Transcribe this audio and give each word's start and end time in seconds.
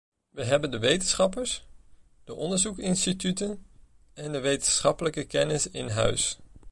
We 0.29 0.43
hebben 0.43 0.71
de 0.71 0.79
wetenschappers, 0.79 1.63
de 2.23 2.33
onderzoeksinstituten 2.33 3.65
en 4.13 4.31
de 4.31 4.39
wetenschappelijke 4.39 5.23
kennis 5.23 5.69
in 5.69 5.87
huis. 5.89 6.37